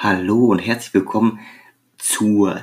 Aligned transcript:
Hallo 0.00 0.44
und 0.44 0.60
herzlich 0.60 0.94
willkommen 0.94 1.40
zur 1.98 2.62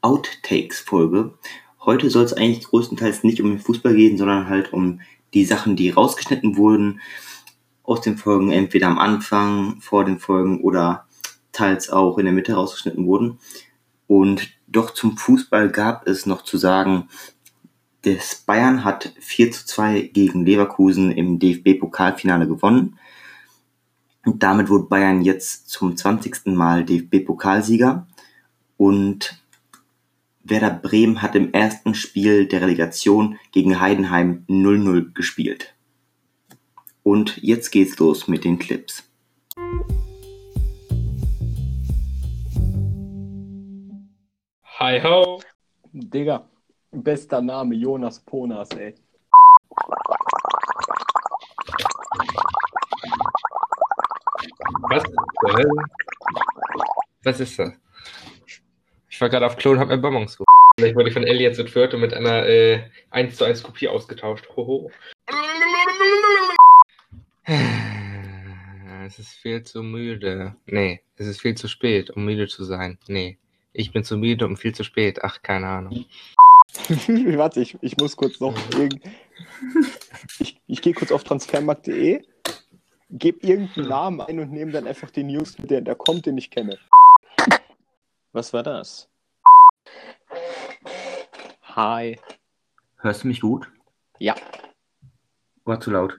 Outtakes-Folge. 0.00 1.34
Heute 1.78 2.08
soll 2.08 2.24
es 2.24 2.32
eigentlich 2.32 2.64
größtenteils 2.64 3.22
nicht 3.22 3.42
um 3.42 3.50
den 3.50 3.58
Fußball 3.58 3.94
gehen, 3.94 4.16
sondern 4.16 4.48
halt 4.48 4.72
um 4.72 5.02
die 5.34 5.44
Sachen, 5.44 5.76
die 5.76 5.90
rausgeschnitten 5.90 6.56
wurden 6.56 7.02
aus 7.82 8.00
den 8.00 8.16
Folgen, 8.16 8.50
entweder 8.50 8.86
am 8.86 8.98
Anfang, 8.98 9.82
vor 9.82 10.06
den 10.06 10.18
Folgen 10.18 10.62
oder 10.62 11.06
teils 11.52 11.90
auch 11.90 12.16
in 12.16 12.24
der 12.24 12.32
Mitte 12.32 12.54
rausgeschnitten 12.54 13.04
wurden. 13.04 13.38
Und 14.06 14.48
doch 14.66 14.94
zum 14.94 15.18
Fußball 15.18 15.68
gab 15.68 16.06
es 16.06 16.24
noch 16.24 16.44
zu 16.44 16.56
sagen, 16.56 17.10
das 18.06 18.36
Bayern 18.36 18.84
hat 18.84 19.12
4 19.20 19.52
zu 19.52 19.66
2 19.66 20.00
gegen 20.14 20.46
Leverkusen 20.46 21.12
im 21.12 21.38
DFB-Pokalfinale 21.38 22.48
gewonnen. 22.48 22.98
Und 24.24 24.42
damit 24.42 24.68
wurde 24.68 24.84
Bayern 24.84 25.22
jetzt 25.22 25.70
zum 25.70 25.96
20. 25.96 26.46
Mal 26.46 26.84
DFB-Pokalsieger. 26.84 28.06
Und 28.76 29.42
Werder 30.42 30.70
Bremen 30.70 31.22
hat 31.22 31.34
im 31.34 31.52
ersten 31.52 31.94
Spiel 31.94 32.46
der 32.46 32.62
Relegation 32.62 33.38
gegen 33.52 33.80
Heidenheim 33.80 34.44
0-0 34.48 35.14
gespielt. 35.14 35.74
Und 37.02 37.38
jetzt 37.42 37.70
geht's 37.70 37.98
los 37.98 38.28
mit 38.28 38.44
den 38.44 38.58
Clips. 38.58 39.04
Hi 44.78 45.00
ho! 45.02 45.40
Digga, 45.92 46.48
bester 46.90 47.42
Name, 47.42 47.74
Jonas 47.74 48.20
Ponas, 48.20 48.70
ey. 48.70 48.94
Was? 54.90 55.04
zur 55.04 55.52
Hölle? 55.52 55.84
Was 57.22 57.38
ist 57.38 57.58
das? 57.60 57.72
Ich 59.08 59.20
war 59.20 59.28
gerade 59.28 59.46
auf 59.46 59.56
Klo 59.56 59.70
und 59.70 59.78
habe 59.78 59.94
mir 59.94 60.02
Bonbons 60.02 60.36
geholt. 60.36 60.48
Ich 60.78 60.96
wurde 60.96 61.12
von 61.12 61.22
Ellie 61.22 61.42
jetzt 61.42 61.60
entführt 61.60 61.94
und 61.94 62.00
mit 62.00 62.12
einer 62.12 62.44
äh, 62.46 62.82
1 63.10 63.36
zu 63.36 63.44
1 63.44 63.62
Kopie 63.62 63.86
ausgetauscht. 63.86 64.48
Hoho. 64.56 64.90
Es 69.06 69.18
ist 69.20 69.34
viel 69.34 69.62
zu 69.62 69.84
müde. 69.84 70.56
Nee, 70.66 71.00
es 71.16 71.28
ist 71.28 71.40
viel 71.40 71.54
zu 71.54 71.68
spät, 71.68 72.10
um 72.10 72.24
müde 72.24 72.48
zu 72.48 72.64
sein. 72.64 72.98
Nee, 73.06 73.38
ich 73.72 73.92
bin 73.92 74.02
zu 74.02 74.16
müde 74.16 74.44
und 74.44 74.56
viel 74.56 74.74
zu 74.74 74.82
spät. 74.82 75.22
Ach, 75.22 75.40
keine 75.42 75.68
Ahnung. 75.68 76.04
Warte, 77.36 77.60
ich, 77.60 77.78
ich 77.80 77.96
muss 77.96 78.16
kurz 78.16 78.40
noch. 78.40 78.56
Ich, 80.40 80.60
ich 80.66 80.82
gehe 80.82 80.94
kurz 80.94 81.12
auf 81.12 81.22
transfermarkt.de, 81.22 82.22
gebe 83.10 83.46
irgendeinen 83.46 83.88
Namen 83.88 84.20
ein 84.20 84.38
und 84.40 84.52
nehme 84.52 84.72
dann 84.72 84.86
einfach 84.86 85.10
den 85.10 85.28
News, 85.28 85.56
der 85.56 85.80
da 85.80 85.94
kommt, 85.94 86.26
den 86.26 86.38
ich 86.38 86.50
kenne. 86.50 86.78
Was 88.32 88.52
war 88.52 88.62
das? 88.62 89.08
Hi. 91.62 92.18
Hörst 92.98 93.24
du 93.24 93.28
mich 93.28 93.40
gut? 93.40 93.70
Ja. 94.18 94.34
War 95.64 95.80
zu 95.80 95.90
laut. 95.90 96.18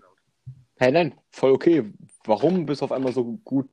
Hey, 0.76 0.92
nein, 0.92 1.14
voll 1.30 1.52
okay. 1.52 1.94
Warum 2.26 2.66
bist 2.66 2.82
du 2.82 2.86
auf 2.86 2.92
einmal 2.92 3.14
so 3.14 3.24
gut? 3.24 3.70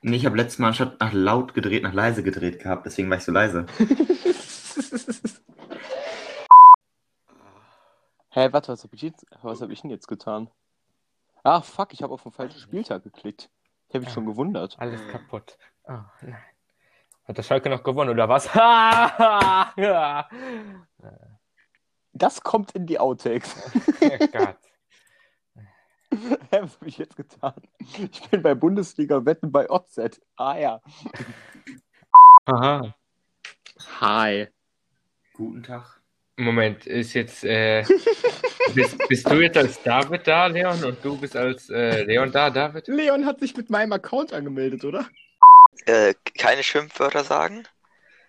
Nee, 0.00 0.16
ich 0.16 0.26
habe 0.26 0.36
letztes 0.36 0.58
Mal 0.58 0.68
anstatt 0.68 1.00
nach 1.00 1.12
laut 1.12 1.54
gedreht, 1.54 1.82
nach 1.82 1.92
leise 1.92 2.22
gedreht 2.22 2.60
gehabt, 2.60 2.86
deswegen 2.86 3.10
war 3.10 3.18
ich 3.18 3.24
so 3.24 3.32
leise. 3.32 3.66
Hä, 8.30 8.48
warte, 8.52 8.72
was 8.72 8.84
habe 8.84 8.94
ich, 8.94 9.02
jetzt- 9.02 9.26
was 9.42 9.60
hab 9.62 9.70
ich 9.70 9.80
denn 9.82 9.90
jetzt 9.90 10.08
getan? 10.08 10.50
Ach, 11.44 11.64
fuck, 11.64 11.92
ich 11.92 12.02
habe 12.02 12.12
auf 12.12 12.22
den 12.22 12.32
falschen 12.32 12.60
Spieltag 12.60 13.02
geklickt. 13.04 13.48
Ich 13.88 13.94
habe 13.94 14.04
mich 14.04 14.12
schon 14.12 14.26
gewundert. 14.26 14.76
Alles 14.78 15.06
kaputt. 15.08 15.56
Oh 15.84 15.98
nein. 16.22 16.36
Hat 17.24 17.38
der 17.38 17.42
Schalke 17.42 17.70
noch 17.70 17.82
gewonnen 17.82 18.10
oder 18.10 18.28
was? 18.28 18.48
Das 22.12 22.42
kommt 22.42 22.72
in 22.72 22.86
die 22.86 22.98
Outtakes. 22.98 23.54
Oh 24.02 24.26
Gott. 24.32 24.56
Hä, 26.10 26.62
was 26.62 26.74
habe 26.76 26.88
ich 26.88 26.98
jetzt 26.98 27.16
getan? 27.16 27.54
Ich 27.78 28.28
bin 28.30 28.42
bei 28.42 28.54
Bundesliga-Wetten 28.54 29.52
bei 29.52 29.68
OZ. 29.70 30.20
Ah 30.36 30.56
ja. 30.56 30.80
Aha. 32.46 32.94
Hi. 34.00 34.48
Guten 35.34 35.62
Tag. 35.62 36.00
Moment, 36.38 36.86
ist 36.86 37.14
jetzt. 37.14 37.44
Äh, 37.44 37.84
bist, 38.74 38.96
bist 39.08 39.28
du 39.28 39.40
jetzt 39.40 39.56
als 39.56 39.82
David 39.82 40.26
da, 40.26 40.46
Leon? 40.46 40.84
Und 40.84 41.04
du 41.04 41.18
bist 41.18 41.36
als 41.36 41.68
äh, 41.68 42.04
Leon 42.04 42.30
da, 42.30 42.48
David? 42.48 42.86
Leon 42.86 43.26
hat 43.26 43.40
sich 43.40 43.56
mit 43.56 43.70
meinem 43.70 43.92
Account 43.92 44.32
angemeldet, 44.32 44.84
oder? 44.84 45.06
Äh, 45.86 46.14
keine 46.38 46.62
Schimpfwörter 46.62 47.24
sagen? 47.24 47.64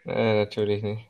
Äh, 0.06 0.40
natürlich 0.40 0.82
nicht. 0.82 1.08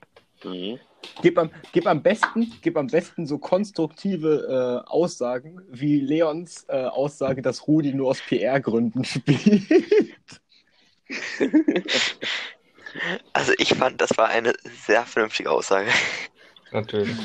Gib 1.22 1.38
am, 1.38 1.52
gib 1.72 1.88
am 1.88 2.04
besten, 2.04 2.52
gib 2.62 2.76
am 2.76 2.88
besten 2.88 3.26
so 3.26 3.38
konstruktive 3.38 4.84
äh, 4.86 4.90
Aussagen 4.90 5.62
wie 5.70 6.02
Leons 6.02 6.66
äh, 6.68 6.84
Aussage, 6.84 7.42
dass 7.42 7.66
Rudi 7.68 7.94
nur 7.94 8.10
aus 8.10 8.22
PR-Gründen 8.22 9.06
spielt. 9.06 9.64
Also 13.34 13.54
ich 13.60 13.76
fand, 13.76 14.02
das 14.02 14.18
war 14.18 14.30
eine 14.30 14.54
sehr 14.84 15.06
vernünftige 15.06 15.52
Aussage. 15.52 15.92
Natürlich. 16.72 17.18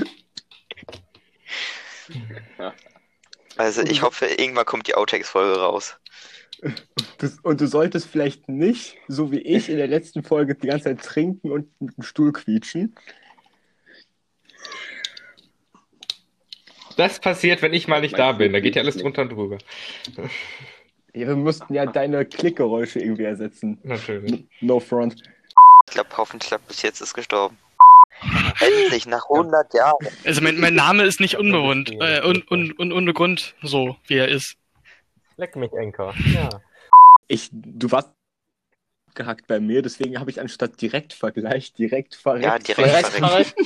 Also 3.56 3.82
ich 3.82 4.02
hoffe, 4.02 4.26
irgendwann 4.26 4.66
kommt 4.66 4.88
die 4.88 4.94
Outtakes-Folge 4.94 5.60
raus. 5.60 5.96
Das, 7.18 7.38
und 7.40 7.60
du 7.60 7.66
solltest 7.66 8.08
vielleicht 8.08 8.48
nicht, 8.48 8.96
so 9.08 9.30
wie 9.30 9.40
ich 9.40 9.68
in 9.68 9.76
der 9.76 9.86
letzten 9.86 10.22
Folge, 10.22 10.54
die 10.54 10.68
ganze 10.68 10.84
Zeit 10.84 11.02
trinken 11.02 11.50
und 11.50 11.68
mit 11.80 11.96
dem 11.96 12.02
Stuhl 12.02 12.32
quietschen. 12.32 12.94
Das 16.96 17.18
passiert, 17.18 17.60
wenn 17.62 17.74
ich 17.74 17.88
mal 17.88 18.00
nicht 18.00 18.18
da 18.18 18.32
bin. 18.32 18.52
Da 18.52 18.60
geht 18.60 18.76
ja 18.76 18.82
alles 18.82 18.96
drunter 18.96 19.22
und 19.22 19.30
drüber. 19.30 19.58
Ja, 21.12 21.28
wir 21.28 21.36
mussten 21.36 21.74
ja 21.74 21.86
deine 21.86 22.24
Klickgeräusche 22.24 23.00
irgendwie 23.00 23.24
ersetzen. 23.24 23.78
Natürlich. 23.82 24.44
No 24.60 24.80
front. 24.80 25.22
Ich 25.86 25.92
glaube, 25.92 26.10
hoffentlich 26.16 26.48
klappt 26.48 26.68
bis 26.68 26.82
jetzt 26.82 27.00
ist 27.00 27.14
gestorben. 27.14 27.58
Endlich, 28.60 29.06
nach 29.06 29.24
100 29.28 29.74
Jahren. 29.74 30.06
Also 30.24 30.40
mein, 30.40 30.58
mein 30.58 30.74
Name 30.74 31.04
ist 31.04 31.20
nicht 31.20 31.36
unbewohnt, 31.36 31.90
äh, 31.90 32.22
un, 32.24 32.42
un, 32.50 32.72
un, 32.78 32.92
ohne 32.92 33.12
Grund 33.12 33.54
so, 33.62 33.96
wie 34.06 34.16
er 34.16 34.28
ist. 34.28 34.56
Leck 35.36 35.56
mich, 35.56 35.72
Enker. 35.72 36.14
Ja. 36.32 36.48
Ich, 37.26 37.50
du 37.52 37.90
warst 37.90 38.10
gehackt 39.14 39.46
bei 39.46 39.60
mir, 39.60 39.82
deswegen 39.82 40.18
habe 40.18 40.30
ich 40.30 40.40
anstatt 40.40 40.80
Direktvergleich 40.80 41.72
direkt 41.72 42.14
verreckt. 42.14 42.68
Ja, 42.68 42.74
direkt 42.74 43.08
verreckt. 43.08 43.54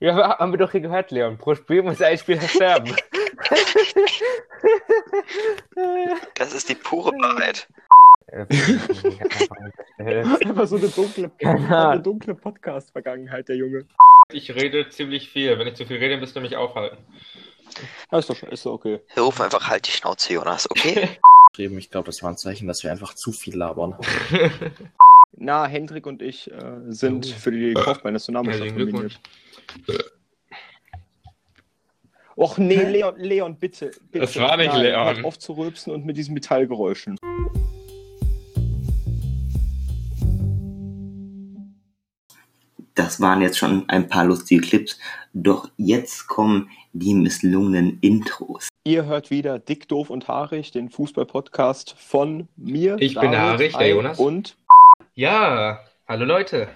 Ja, 0.00 0.38
haben 0.38 0.52
wir 0.52 0.58
doch 0.58 0.70
hier 0.70 0.80
gehört, 0.80 1.10
Leon. 1.10 1.38
Pro 1.38 1.56
Spiel 1.56 1.82
muss 1.82 2.00
ein 2.00 2.16
Spieler 2.18 2.42
sterben. 2.42 2.94
Das 6.34 6.52
ist 6.52 6.68
die 6.68 6.76
pure 6.76 7.10
Wahrheit. 7.12 7.66
Einfach 9.98 10.66
so 10.66 10.76
eine 10.76 10.88
dunkle, 10.88 11.30
eine 11.42 12.00
dunkle 12.00 12.34
Podcast-Vergangenheit, 12.34 13.48
der 13.48 13.56
Junge. 13.56 13.86
Ich 14.30 14.54
rede 14.54 14.88
ziemlich 14.90 15.30
viel. 15.30 15.58
Wenn 15.58 15.66
ich 15.66 15.74
zu 15.74 15.86
viel 15.86 15.96
rede, 15.96 16.18
müsst 16.18 16.36
ihr 16.36 16.42
mich 16.42 16.56
aufhalten. 16.56 16.98
Ja, 18.10 18.18
ist 18.18 18.28
doch, 18.28 18.42
ist 18.42 18.66
doch 18.66 18.72
okay. 18.72 19.00
Wir 19.14 19.22
rufen 19.22 19.42
einfach 19.42 19.68
halt 19.68 19.86
die 19.86 19.92
Schnauze, 19.92 20.34
Jonas, 20.34 20.70
okay? 20.70 21.08
Ich 21.56 21.90
glaube, 21.90 22.06
das 22.06 22.22
war 22.22 22.30
ein 22.30 22.36
Zeichen, 22.36 22.68
dass 22.68 22.84
wir 22.84 22.92
einfach 22.92 23.14
zu 23.14 23.32
viel 23.32 23.56
labern. 23.56 23.96
Na, 25.32 25.66
Hendrik 25.66 26.06
und 26.06 26.22
ich 26.22 26.48
äh, 26.52 26.82
sind 26.86 27.26
für 27.26 27.50
die 27.50 27.74
Kaufmann-Nationalmannschaft 27.74 28.76
Glückwunsch. 28.76 29.18
nominiert. 29.88 30.12
Och 32.36 32.58
nee, 32.58 32.76
Leon, 32.76 33.16
Leon, 33.18 33.56
bitte. 33.56 33.90
bitte. 34.12 34.24
Das 34.26 34.36
war 34.38 34.56
nicht 34.56 34.72
Nein, 34.72 34.82
Leon. 34.82 35.04
Hört 35.06 35.24
auf 35.24 35.40
zu 35.40 35.54
rülpsen 35.54 35.92
und 35.92 36.06
mit 36.06 36.16
diesen 36.16 36.34
Metallgeräuschen. 36.34 37.18
Das 42.98 43.20
waren 43.20 43.40
jetzt 43.42 43.56
schon 43.56 43.88
ein 43.88 44.08
paar 44.08 44.24
lustige 44.24 44.60
Clips, 44.60 44.98
doch 45.32 45.70
jetzt 45.76 46.26
kommen 46.26 46.68
die 46.92 47.14
misslungenen 47.14 48.00
Intros. 48.00 48.68
Ihr 48.82 49.04
hört 49.04 49.30
wieder 49.30 49.60
Dick, 49.60 49.86
Doof 49.86 50.10
und 50.10 50.26
Haarig, 50.26 50.72
den 50.72 50.90
Fußball-Podcast 50.90 51.94
von 51.96 52.48
mir. 52.56 52.96
Ich 52.98 53.14
bin 53.14 53.30
der 53.30 53.40
Haarig, 53.40 53.76
der 53.76 53.90
Jonas. 53.90 54.18
Und 54.18 54.56
Ja, 55.14 55.78
hallo 56.08 56.24
Leute. 56.24 56.70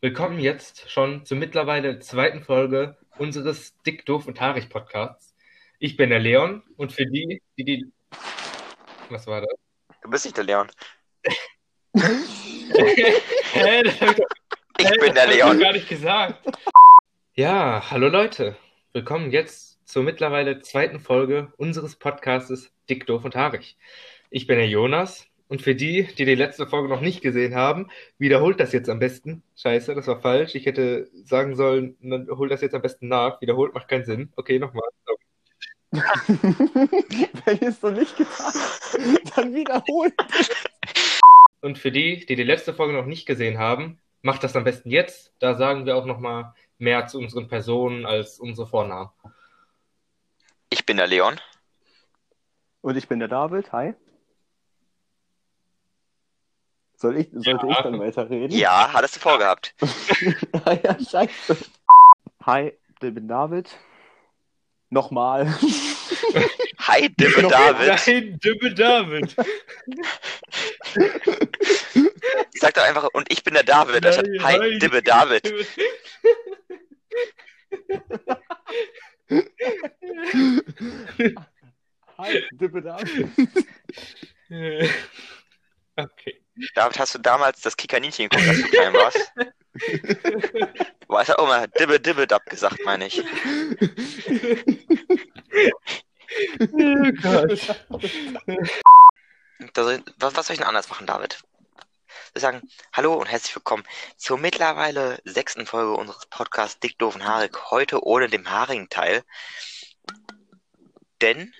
Willkommen 0.00 0.38
jetzt 0.38 0.90
schon 0.90 1.26
zur 1.26 1.36
mittlerweile 1.36 1.98
zweiten 1.98 2.42
Folge 2.42 2.96
unseres 3.18 3.74
Dick, 3.82 4.06
Doof 4.06 4.26
und 4.26 4.40
Haarig 4.40 4.70
Podcasts. 4.70 5.34
Ich 5.78 5.98
bin 5.98 6.08
der 6.08 6.20
Leon 6.20 6.62
und 6.78 6.92
für 6.92 7.04
die, 7.04 7.42
die 7.58 7.64
die... 7.64 7.86
Was 9.10 9.26
war 9.26 9.42
das? 9.42 9.50
Du 10.00 10.08
bist 10.08 10.24
nicht 10.24 10.38
der 10.38 10.44
Leon. 10.44 10.68
Hä, 13.52 13.82
ich 14.78 14.86
hä, 14.86 14.92
bin 15.00 15.14
der 15.14 15.26
Leon. 15.26 15.58
gar 15.58 15.72
nicht 15.72 15.88
gesagt. 15.88 16.40
Ja, 17.34 17.90
hallo 17.90 18.08
Leute. 18.08 18.56
Willkommen 18.92 19.30
jetzt 19.30 19.78
zur 19.86 20.02
mittlerweile 20.02 20.60
zweiten 20.60 21.00
Folge 21.00 21.52
unseres 21.56 21.96
Podcastes 21.96 22.72
Dick, 22.88 23.06
Doof 23.06 23.24
und 23.24 23.36
Haarig. 23.36 23.76
Ich 24.30 24.46
bin 24.46 24.58
der 24.58 24.68
Jonas 24.68 25.26
und 25.48 25.62
für 25.62 25.74
die, 25.74 26.08
die 26.18 26.24
die 26.24 26.34
letzte 26.34 26.66
Folge 26.66 26.88
noch 26.88 27.00
nicht 27.00 27.22
gesehen 27.22 27.54
haben, 27.54 27.88
wiederholt 28.18 28.60
das 28.60 28.72
jetzt 28.72 28.88
am 28.88 28.98
besten. 28.98 29.42
Scheiße, 29.56 29.94
das 29.94 30.06
war 30.08 30.20
falsch. 30.20 30.54
Ich 30.54 30.66
hätte 30.66 31.08
sagen 31.24 31.54
sollen, 31.54 31.96
dann 32.02 32.28
holt 32.28 32.50
das 32.50 32.60
jetzt 32.60 32.74
am 32.74 32.82
besten 32.82 33.08
nach. 33.08 33.40
Wiederholt 33.40 33.74
macht 33.74 33.88
keinen 33.88 34.04
Sinn. 34.04 34.32
Okay, 34.36 34.58
nochmal. 34.58 34.88
Wenn 35.92 37.58
ihr 37.60 37.68
es 37.68 37.80
noch 37.80 37.92
nicht 37.92 38.16
getan 38.16 38.52
habt, 38.52 39.36
dann 39.36 39.54
wiederholt. 39.54 40.14
Und 41.62 41.78
für 41.78 41.90
die, 41.90 42.26
die 42.26 42.36
die 42.36 42.42
letzte 42.42 42.74
Folge 42.74 42.92
noch 42.92 43.06
nicht 43.06 43.24
gesehen 43.24 43.58
haben, 43.58 43.98
macht 44.26 44.44
das 44.44 44.54
am 44.56 44.64
besten 44.64 44.90
jetzt. 44.90 45.32
Da 45.38 45.54
sagen 45.54 45.86
wir 45.86 45.96
auch 45.96 46.04
nochmal 46.04 46.52
mehr 46.78 47.06
zu 47.06 47.18
unseren 47.18 47.48
Personen 47.48 48.04
als 48.04 48.38
unsere 48.38 48.66
Vornamen. 48.66 49.08
Ich 50.68 50.84
bin 50.84 50.98
der 50.98 51.06
Leon. 51.06 51.40
Und 52.82 52.96
ich 52.96 53.08
bin 53.08 53.20
der 53.20 53.28
David. 53.28 53.72
Hi. 53.72 53.94
Soll 56.96 57.18
ich, 57.18 57.28
sollte 57.32 57.66
ich 57.68 57.76
dann 57.78 58.00
weiterreden? 58.00 58.56
Ja, 58.56 58.92
hattest 58.92 59.16
du 59.16 59.20
vorgehabt. 59.20 59.74
ah 60.64 60.76
ja, 60.82 60.98
scheiße. 60.98 61.56
Hi, 62.44 62.72
ich 62.88 63.14
bin 63.14 63.28
David. 63.28 63.70
Nochmal. 64.88 65.46
Hi, 66.78 67.08
Dibbe 67.08 67.42
David. 67.42 68.06
Nein, 68.06 68.40
Dibbe 68.42 68.74
David. 68.74 69.36
Sag 72.66 72.74
doch 72.74 72.82
einfach, 72.82 73.08
und 73.12 73.30
ich 73.30 73.44
bin 73.44 73.54
der 73.54 73.62
David. 73.62 74.02
Nein, 74.02 74.42
Hi, 74.42 74.58
nein. 74.58 74.80
Dibbe 74.80 75.00
David. 75.00 75.46
Hi, 82.18 82.44
Dippe 82.52 82.82
David. 82.82 83.28
Okay. 85.98 86.42
David, 86.74 86.98
hast 86.98 87.14
du 87.14 87.18
damals 87.18 87.62
das 87.62 87.74
Kikaninchen 87.74 88.28
geguckt, 88.28 88.46
als 88.46 88.60
du 88.60 88.68
klein 88.68 88.92
warst? 88.92 89.32
Boah, 91.08 91.22
es 91.22 91.28
hat 91.30 91.38
auch 91.38 91.46
mal 91.46 91.66
Dibbe 91.68 91.98
Dibbe 91.98 92.26
Dab 92.26 92.44
gesagt, 92.44 92.78
meine 92.84 93.06
ich. 93.06 93.22
Oh 96.60 97.12
Gott. 97.22 97.76
Was 100.18 100.46
soll 100.46 100.52
ich 100.52 100.58
denn 100.58 100.66
anders 100.66 100.90
machen, 100.90 101.06
David? 101.06 101.42
Sagen 102.38 102.68
Hallo 102.92 103.14
und 103.14 103.30
herzlich 103.30 103.56
willkommen 103.56 103.84
zur 104.18 104.36
mittlerweile 104.36 105.18
sechsten 105.24 105.64
Folge 105.64 105.94
unseres 105.94 106.26
Podcasts 106.26 106.78
Dick, 106.78 106.98
Doof 106.98 107.14
und 107.14 107.26
Haarig. 107.26 107.70
Heute 107.70 108.04
ohne 108.04 108.28
den 108.28 108.50
haarigen 108.50 108.90
Teil. 108.90 109.22
Denn 111.22 111.54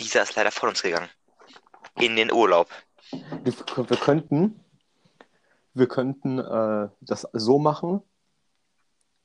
dieser 0.00 0.22
ist 0.22 0.34
leider 0.34 0.50
von 0.50 0.70
uns 0.70 0.82
gegangen. 0.82 1.10
In 1.96 2.16
den 2.16 2.32
Urlaub. 2.32 2.70
Wir, 3.42 3.52
wir 3.52 3.96
könnten, 3.98 4.58
wir 5.74 5.86
könnten 5.86 6.38
äh, 6.38 6.88
das 7.02 7.28
so 7.34 7.58
machen, 7.58 8.00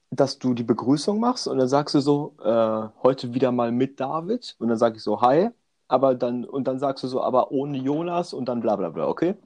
dass 0.09 0.39
du 0.39 0.53
die 0.53 0.63
Begrüßung 0.63 1.21
machst 1.21 1.47
und 1.47 1.57
dann 1.57 1.69
sagst 1.69 1.95
du 1.95 2.01
so, 2.01 2.35
äh, 2.43 2.89
heute 3.01 3.33
wieder 3.33 3.53
mal 3.53 3.71
mit 3.71 3.97
David 4.01 4.57
und 4.59 4.67
dann 4.67 4.77
sage 4.77 4.97
ich 4.97 5.03
so, 5.03 5.21
hi, 5.21 5.51
aber 5.87 6.15
dann, 6.15 6.43
und 6.43 6.67
dann 6.67 6.79
sagst 6.79 7.01
du 7.05 7.07
so, 7.07 7.23
aber 7.23 7.51
ohne 7.51 7.77
Jonas 7.77 8.33
und 8.33 8.43
dann 8.49 8.59
bla 8.59 8.75
bla 8.75 8.89
bla, 8.89 9.07
okay? 9.07 9.37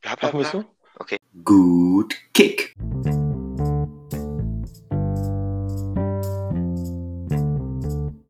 Bla, 0.00 0.14
bla, 0.14 0.28
Machen 0.28 0.40
wir 0.40 0.46
es 0.46 0.52
bla. 0.52 0.62
so? 0.62 0.68
Gut 1.44 2.16
Kick. 2.32 2.74